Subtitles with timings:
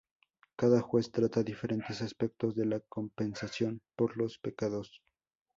[0.57, 5.03] Cada juez trata diferentes aspectos de la compensación por los pecados.